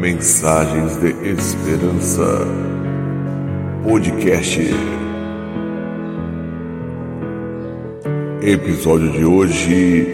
Mensagens 0.00 0.98
de 0.98 1.08
Esperança. 1.26 2.46
Podcast. 3.82 4.60
Episódio 8.42 9.10
de 9.10 9.24
hoje: 9.24 10.06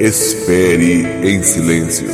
Espere 0.00 1.02
em 1.22 1.42
silêncio. 1.42 2.08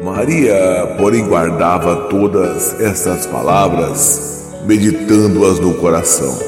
Maria, 0.00 0.94
porém, 0.98 1.26
guardava 1.26 2.08
todas 2.08 2.80
essas 2.80 3.26
palavras, 3.26 4.54
meditando-as 4.64 5.58
no 5.58 5.74
coração. 5.74 6.38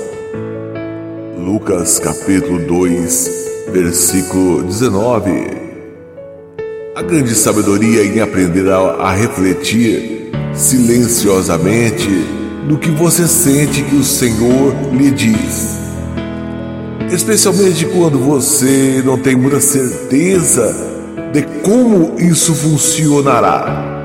Lucas 1.37 1.99
capítulo 1.99 2.61
2, 2.61 3.48
versículo 3.73 4.63
19. 4.63 5.69
A 6.95 7.03
grande 7.03 7.35
sabedoria 7.35 8.05
em 8.05 8.21
aprender 8.21 8.69
a, 8.71 8.79
a 8.79 9.13
refletir 9.13 10.31
silenciosamente 10.55 12.09
no 12.67 12.79
que 12.79 12.91
você 12.91 13.29
sente 13.29 13.83
que 13.83 13.95
o 13.95 14.05
Senhor 14.05 14.75
lhe 14.93 15.11
diz. 15.11 15.79
Especialmente 17.13 17.87
quando 17.87 18.19
você 18.19 19.03
não 19.05 19.19
tem 19.19 19.37
muita 19.37 19.61
certeza 19.61 20.75
de 21.33 21.43
como 21.63 22.19
isso 22.19 22.55
funcionará. 22.55 23.97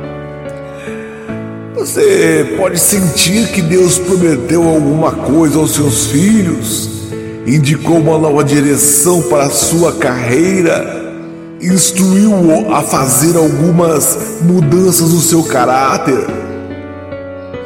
Você 1.76 2.56
pode 2.58 2.80
sentir 2.80 3.52
que 3.52 3.62
Deus 3.62 3.98
prometeu 3.98 4.64
alguma 4.64 5.12
coisa 5.12 5.58
aos 5.58 5.74
seus 5.74 6.08
filhos 6.08 7.03
indicou 7.46 7.98
uma 7.98 8.18
nova 8.18 8.44
direção 8.44 9.22
para 9.24 9.44
a 9.46 9.50
sua 9.50 9.94
carreira, 9.94 11.14
instruiu-o 11.62 12.74
a 12.74 12.82
fazer 12.82 13.38
algumas 13.38 14.40
mudanças 14.42 15.12
no 15.12 15.20
seu 15.20 15.44
caráter. 15.44 16.26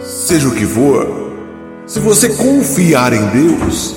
Seja 0.02 0.48
o 0.48 0.52
que 0.52 0.66
for, 0.66 1.31
se 1.86 2.00
você 2.00 2.30
confiar 2.30 3.14
em 3.14 3.25
Deus, 3.28 3.95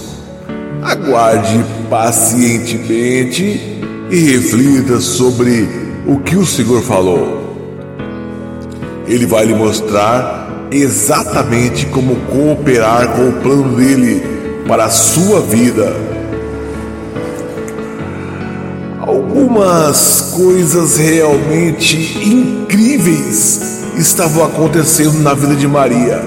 aguarde 0.83 1.64
pacientemente 1.89 3.81
e 4.11 4.17
reflita 4.33 5.01
sobre 5.01 5.69
o 6.06 6.19
que 6.19 6.36
o 6.36 6.47
Senhor 6.47 6.83
falou. 6.83 7.41
Ele 9.06 9.27
vai 9.27 9.47
lhe 9.47 9.55
mostrar 9.55 10.69
exatamente 10.70 11.86
como 11.86 12.14
cooperar 12.27 13.08
com 13.08 13.28
o 13.28 13.33
plano 13.41 13.77
dele 13.77 14.39
para 14.70 14.84
a 14.84 14.88
sua 14.88 15.40
vida. 15.40 15.92
Algumas 19.00 20.32
coisas 20.36 20.96
realmente 20.96 21.96
incríveis 22.24 23.82
estavam 23.96 24.44
acontecendo 24.44 25.18
na 25.24 25.34
vida 25.34 25.56
de 25.56 25.66
Maria. 25.66 26.22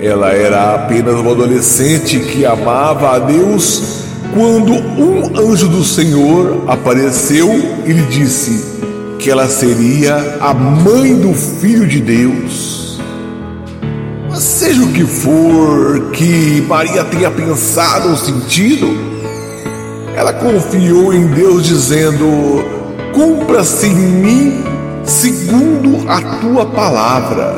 Ela 0.00 0.32
era 0.32 0.76
apenas 0.76 1.14
uma 1.16 1.32
adolescente 1.32 2.20
que 2.20 2.46
amava 2.46 3.16
a 3.16 3.18
Deus 3.18 4.06
quando 4.32 4.72
um 4.72 5.38
anjo 5.38 5.68
do 5.68 5.84
Senhor 5.84 6.64
apareceu 6.68 7.50
e 7.84 7.92
lhe 7.92 8.06
disse 8.06 8.64
que 9.18 9.30
ela 9.30 9.46
seria 9.46 10.38
a 10.40 10.54
mãe 10.54 11.14
do 11.16 11.34
Filho 11.34 11.86
de 11.86 12.00
Deus. 12.00 12.79
Seja 14.40 14.82
o 14.82 14.90
que 14.90 15.04
for 15.04 16.12
que 16.12 16.64
Maria 16.66 17.04
tenha 17.04 17.30
pensado 17.30 18.08
ou 18.08 18.16
sentido, 18.16 18.88
ela 20.16 20.32
confiou 20.32 21.12
em 21.12 21.26
Deus, 21.26 21.66
dizendo: 21.66 22.24
Cumpra-se 23.12 23.88
em 23.88 23.94
mim 23.94 24.64
segundo 25.04 26.08
a 26.08 26.22
tua 26.38 26.64
palavra. 26.64 27.54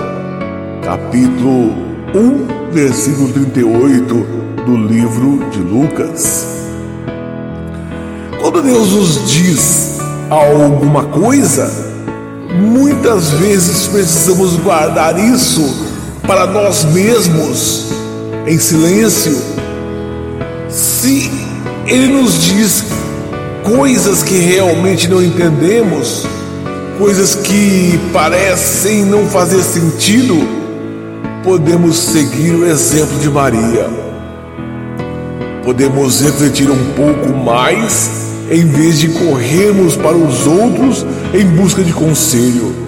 Capítulo 0.83 1.73
1, 2.17 2.73
versículo 2.73 3.29
38 3.29 4.27
do 4.67 4.77
livro 4.77 5.39
de 5.53 5.61
Lucas. 5.61 6.45
Quando 8.41 8.61
Deus 8.61 8.91
nos 8.91 9.31
diz 9.31 9.99
alguma 10.29 11.05
coisa, 11.05 11.71
muitas 12.59 13.31
vezes 13.35 13.87
precisamos 13.87 14.57
guardar 14.57 15.17
isso 15.17 15.92
para 16.27 16.47
nós 16.47 16.85
mesmos 16.85 17.89
em 18.47 18.59
silêncio. 18.59 19.37
Se 20.69 21.31
Ele 21.87 22.07
nos 22.07 22.43
diz 22.43 22.85
coisas 23.65 24.23
que 24.23 24.37
realmente 24.37 25.09
não 25.09 25.23
entendemos, 25.23 26.27
coisas 26.99 27.35
que 27.35 27.99
parecem 28.13 29.05
não 29.05 29.27
fazer 29.27 29.63
sentido, 29.63 30.37
podemos 31.43 31.97
seguir 31.97 32.53
o 32.53 32.67
exemplo 32.67 33.19
de 33.19 33.29
Maria. 33.29 33.91
Podemos 35.65 36.21
refletir 36.21 36.71
um 36.71 36.93
pouco 36.97 37.33
mais 37.33 38.11
em 38.51 38.67
vez 38.67 38.99
de 38.99 39.09
corrermos 39.09 39.97
para 39.97 40.17
os 40.17 40.47
outros 40.47 41.07
em 41.33 41.45
busca 41.47 41.83
de 41.83 41.93
conselho. 41.93 42.82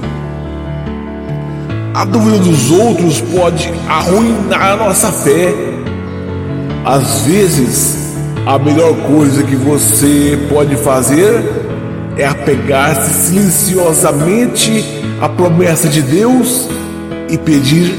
A 1.94 2.05
dúvida 2.05 2.38
dos 2.38 2.72
outros 2.72 3.21
pode 3.21 3.72
arruinar 3.88 4.72
a 4.72 4.77
nossa 4.77 5.12
fé. 5.12 5.55
Às 6.84 7.21
vezes, 7.21 8.16
a 8.44 8.59
melhor 8.59 8.94
coisa 9.06 9.44
que 9.44 9.55
você 9.55 10.37
pode 10.49 10.75
fazer 10.75 11.41
é 12.16 12.27
apegar-se 12.27 13.28
silenciosamente 13.28 14.84
à 15.21 15.28
promessa 15.28 15.88
de 15.88 16.03
Deus 16.03 16.69
e 17.31 17.38
pedir 17.38 17.94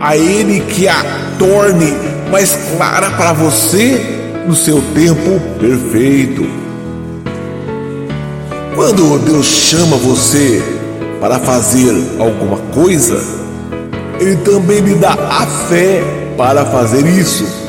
a 0.00 0.16
Ele 0.16 0.60
que 0.60 0.86
a 0.86 1.04
torne 1.36 1.92
mais 2.30 2.56
clara 2.76 3.10
para 3.10 3.32
você 3.32 4.00
no 4.46 4.54
seu 4.54 4.80
tempo 4.94 5.40
perfeito. 5.58 6.46
Quando 8.76 9.18
Deus 9.24 9.46
chama 9.46 9.96
você 9.96 10.73
para 11.24 11.38
fazer 11.38 11.90
alguma 12.20 12.58
coisa, 12.74 13.18
Ele 14.20 14.36
também 14.44 14.80
lhe 14.80 14.94
dá 14.96 15.14
a 15.14 15.46
fé 15.46 16.02
para 16.36 16.66
fazer 16.66 17.06
isso. 17.06 17.63